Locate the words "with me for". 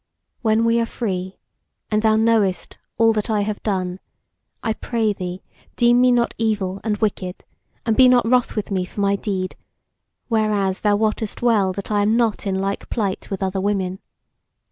8.55-8.99